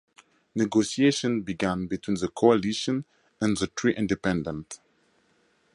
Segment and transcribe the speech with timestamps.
[0.55, 3.05] Negotiations began between the Coalition
[3.39, 4.79] and the three independents.